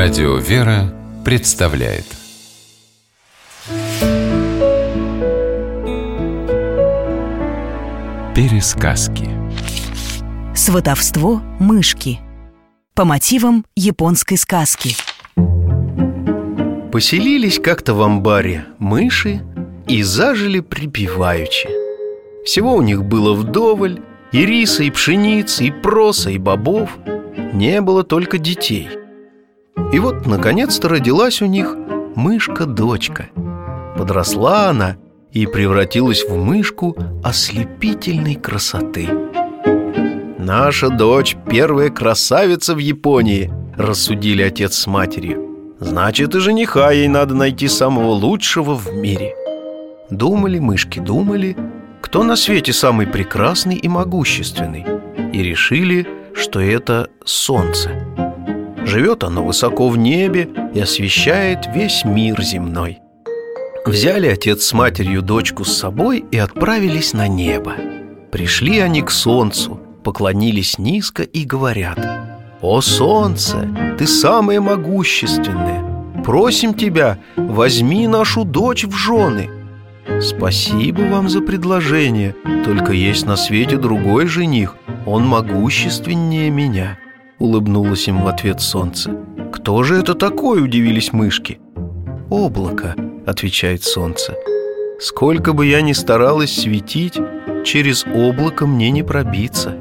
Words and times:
Радио 0.00 0.36
«Вера» 0.36 0.94
представляет. 1.24 2.04
Пересказки. 8.32 9.28
Сватовство 10.54 11.42
мышки. 11.58 12.20
По 12.94 13.04
мотивам 13.04 13.64
японской 13.74 14.36
сказки. 14.36 14.94
Поселились 16.92 17.58
как-то 17.58 17.94
в 17.94 18.02
амбаре 18.02 18.66
мыши 18.78 19.40
и 19.88 20.04
зажили 20.04 20.60
припеваючи. 20.60 21.68
Всего 22.44 22.76
у 22.76 22.82
них 22.82 23.04
было 23.04 23.34
вдоволь 23.34 24.00
И 24.30 24.46
риса, 24.46 24.84
и 24.84 24.90
пшеницы, 24.92 25.64
и 25.64 25.70
проса, 25.72 26.30
и 26.30 26.38
бобов. 26.38 26.88
Не 27.52 27.80
было 27.80 28.04
только 28.04 28.38
детей 28.38 28.88
И 29.92 29.98
вот, 29.98 30.26
наконец-то, 30.26 30.88
родилась 30.88 31.40
у 31.40 31.46
них 31.46 31.74
мышка-дочка. 32.14 33.28
Подросла 33.96 34.68
она 34.68 34.96
и 35.32 35.46
превратилась 35.46 36.24
в 36.24 36.36
мышку 36.36 36.96
ослепительной 37.24 38.34
красоты. 38.34 39.08
«Наша 40.38 40.88
дочь– 40.88 41.36
первая 41.50 41.90
красавица 41.90 42.74
в 42.74 42.78
Японии»,– 42.78 43.50
рассудили 43.76 44.42
отец 44.42 44.76
с 44.76 44.86
матерью. 44.86 45.48
Значит, 45.80 46.34
и 46.34 46.40
жениха 46.40 46.90
ей 46.90 47.08
надо 47.08 47.34
найти 47.34 47.68
самого 47.68 48.10
лучшего 48.10 48.74
в 48.74 48.92
мире 48.92 49.34
Думали 50.10 50.58
мышки, 50.58 50.98
думали, 50.98 51.56
кто 52.00 52.24
на 52.24 52.34
свете 52.34 52.72
самый 52.72 53.06
прекрасный 53.06 53.76
и 53.76 53.86
могущественный 53.86 54.84
И 55.32 55.42
решили, 55.42 56.06
что 56.34 56.60
это 56.60 57.08
солнце 57.24 57.92
Живет 58.88 59.22
оно 59.22 59.44
высоко 59.44 59.90
в 59.90 59.98
небе 59.98 60.48
и 60.72 60.80
освещает 60.80 61.66
весь 61.74 62.06
мир 62.06 62.40
земной 62.40 63.00
Взяли 63.84 64.28
отец 64.28 64.64
с 64.64 64.72
матерью 64.72 65.20
дочку 65.20 65.64
с 65.64 65.76
собой 65.76 66.24
и 66.30 66.38
отправились 66.38 67.12
на 67.12 67.28
небо 67.28 67.74
Пришли 68.32 68.78
они 68.78 69.02
к 69.02 69.10
солнцу, 69.10 69.78
поклонились 70.02 70.78
низко 70.78 71.22
и 71.22 71.44
говорят 71.44 71.98
«О 72.62 72.80
солнце, 72.80 73.68
ты 73.98 74.06
самое 74.06 74.60
могущественное! 74.60 75.84
Просим 76.24 76.72
тебя, 76.72 77.18
возьми 77.36 78.08
нашу 78.08 78.44
дочь 78.44 78.84
в 78.84 78.96
жены!» 78.96 79.50
«Спасибо 80.22 81.02
вам 81.02 81.28
за 81.28 81.42
предложение, 81.42 82.34
только 82.64 82.92
есть 82.92 83.26
на 83.26 83.36
свете 83.36 83.76
другой 83.76 84.26
жених, 84.26 84.76
он 85.04 85.26
могущественнее 85.26 86.50
меня»,— 86.50 86.98
улыбнулось 87.38 88.08
им 88.08 88.22
в 88.22 88.28
ответ 88.28 88.60
солнце. 88.60 89.10
«Кто 89.52 89.82
же 89.82 89.98
это 89.98 90.14
такой?»— 90.14 90.62
удивились 90.64 91.12
мышки. 91.12 91.60
«Облако»,— 92.30 92.94
отвечает 93.26 93.82
солнце. 93.84 94.34
«Сколько 95.00 95.52
бы 95.52 95.66
я 95.66 95.80
ни 95.80 95.92
старалась 95.92 96.54
светить, 96.54 97.18
через 97.64 98.04
облако 98.06 98.66
мне 98.66 98.90
не 98.90 99.02
пробиться». 99.02 99.76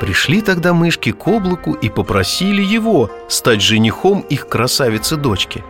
Пришли 0.00 0.42
тогда 0.42 0.74
мышки 0.74 1.12
к 1.12 1.26
облаку 1.26 1.72
и 1.72 1.88
попросили 1.88 2.62
его 2.62 3.10
стать 3.28 3.62
женихом 3.62 4.20
их 4.20 4.48
красавицы-дочки. 4.48 5.64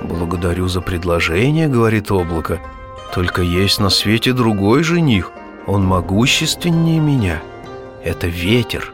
«Благодарю 0.00 0.68
за 0.68 0.80
предложение»,— 0.80 1.68
говорит 1.68 2.10
облако, 2.10 2.60
«только 3.14 3.42
есть 3.42 3.78
на 3.78 3.90
свете 3.90 4.32
другой 4.32 4.84
жених, 4.84 5.32
он 5.68 5.84
могущественнее 5.84 6.98
меня. 6.98 7.40
Это 8.02 8.26
ветер. 8.26 8.92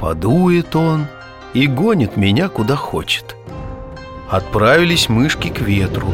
Подует 0.00 0.74
он 0.74 1.06
и 1.52 1.66
гонит 1.66 2.16
меня 2.16 2.48
куда 2.48 2.76
хочет». 2.76 3.36
Отправились 4.30 5.08
мышки 5.08 5.48
к 5.48 5.60
ветру. 5.60 6.08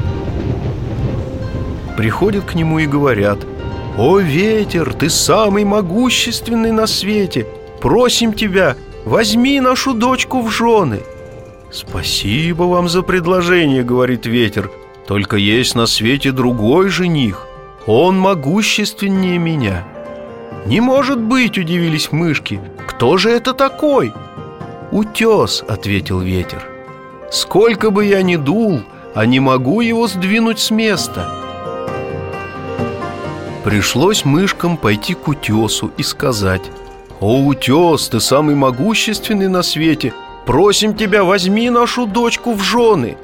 Приходят 1.96 2.44
к 2.44 2.54
нему 2.54 2.78
и 2.78 2.86
говорят 2.86 3.38
«О, 3.96 4.18
ветер, 4.18 4.92
ты 4.92 5.08
самый 5.08 5.64
могущественный 5.64 6.72
на 6.72 6.86
свете!» 6.86 7.46
Просим 7.82 8.32
тебя, 8.32 8.76
возьми 9.04 9.60
нашу 9.60 9.92
дочку 9.92 10.40
в 10.40 10.50
жены 10.50 11.00
Спасибо 11.72 12.62
вам 12.62 12.88
за 12.88 13.02
предложение, 13.02 13.82
говорит 13.82 14.24
ветер 14.24 14.70
Только 15.06 15.36
есть 15.36 15.74
на 15.74 15.86
свете 15.86 16.30
другой 16.30 16.90
жених 16.90 17.48
Он 17.86 18.18
могущественнее 18.18 19.38
меня 19.38 19.84
Не 20.66 20.80
может 20.80 21.20
быть, 21.20 21.58
удивились 21.58 22.12
мышки 22.12 22.60
Кто 22.86 23.16
же 23.16 23.30
это 23.30 23.54
такой? 23.54 24.12
Утес, 24.92 25.64
ответил 25.66 26.20
ветер 26.20 26.62
Сколько 27.30 27.90
бы 27.90 28.04
я 28.04 28.22
ни 28.22 28.36
дул, 28.36 28.82
а 29.14 29.26
не 29.26 29.40
могу 29.40 29.80
его 29.80 30.06
сдвинуть 30.06 30.60
с 30.60 30.70
места 30.70 31.28
Пришлось 33.64 34.24
мышкам 34.24 34.76
пойти 34.76 35.14
к 35.14 35.28
утесу 35.28 35.92
и 35.96 36.02
сказать 36.02 36.62
«О, 37.20 37.44
утес, 37.44 38.08
ты 38.08 38.18
самый 38.18 38.56
могущественный 38.56 39.46
на 39.46 39.62
свете! 39.62 40.12
Просим 40.44 40.96
тебя, 40.96 41.22
возьми 41.22 41.70
нашу 41.70 42.06
дочку 42.06 42.52
в 42.54 42.62
жены!» 42.62 43.16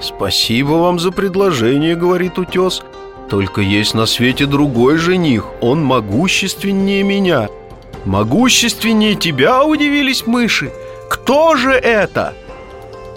«Спасибо 0.00 0.72
вам 0.72 0.98
за 0.98 1.10
предложение»,— 1.10 1.94
говорит 1.96 2.38
утес. 2.38 2.82
«Только 3.30 3.60
есть 3.60 3.94
на 3.94 4.06
свете 4.06 4.46
другой 4.46 4.96
жених, 4.96 5.46
он 5.60 5.84
могущественнее 5.84 7.02
меня». 7.02 7.48
«Могущественнее 8.04 9.16
тебя?»— 9.16 9.64
удивились 9.64 10.26
мыши. 10.26 10.72
«Кто 11.10 11.56
же 11.56 11.72
это?» 11.72 12.34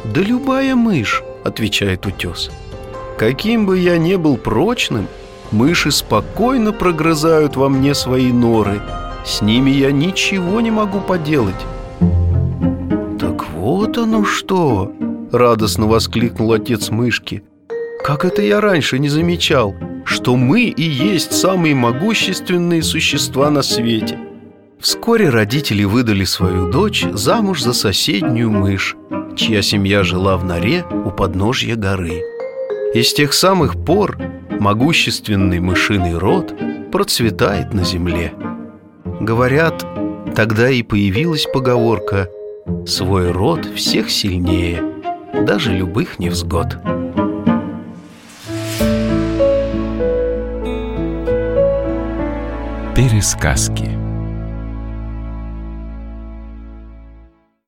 «Да 0.03 0.21
любая 0.21 0.75
мышь»,— 0.75 1.23
отвечает 1.43 2.05
утес. 2.05 2.51
«Каким 3.17 3.65
бы 3.65 3.77
я 3.77 3.97
ни 3.97 4.15
был 4.15 4.37
прочным, 4.37 5.07
мыши 5.51 5.91
спокойно 5.91 6.73
прогрызают 6.73 7.55
во 7.55 7.69
мне 7.69 7.93
свои 7.93 8.31
норы» 8.31 8.81
С 9.23 9.41
ними 9.41 9.69
я 9.69 9.91
ничего 9.91 10.61
не 10.61 10.71
могу 10.71 10.99
поделать 10.99 11.55
Так 13.19 13.49
вот 13.51 13.97
оно 13.97 14.25
что 14.25 14.91
Радостно 15.31 15.85
воскликнул 15.85 16.51
отец 16.53 16.89
мышки 16.89 17.43
Как 18.03 18.25
это 18.25 18.41
я 18.41 18.59
раньше 18.61 18.97
не 18.97 19.09
замечал 19.09 19.75
Что 20.11 20.35
мы 20.35 20.63
и 20.63 20.83
есть 20.83 21.31
самые 21.31 21.73
могущественные 21.73 22.83
существа 22.83 23.49
на 23.49 23.61
свете. 23.61 24.19
Вскоре 24.77 25.29
родители 25.29 25.85
выдали 25.85 26.25
свою 26.25 26.69
дочь 26.69 27.05
замуж 27.13 27.61
за 27.61 27.71
соседнюю 27.71 28.51
мышь 28.51 28.97
Чья 29.37 29.61
семья 29.61 30.03
жила 30.03 30.35
в 30.35 30.43
норе 30.43 30.83
у 31.05 31.11
подножья 31.11 31.77
горы. 31.77 32.21
И 32.93 33.01
с 33.01 33.13
тех 33.13 33.31
самых 33.31 33.81
пор 33.85 34.17
могущественный 34.59 35.61
мышиный 35.61 36.17
род 36.17 36.53
процветает 36.91 37.73
на 37.73 37.85
земле. 37.85 38.33
Говорят, 39.21 39.85
тогда 40.35 40.69
и 40.69 40.83
появилась 40.83 41.47
поговорка 41.53 42.29
«Свой 42.85 43.31
род 43.31 43.65
всех 43.75 44.11
сильнее, 44.11 44.83
даже 45.45 45.71
любых 45.71 46.19
невзгод». 46.19 46.77
Пересказки 53.01 54.00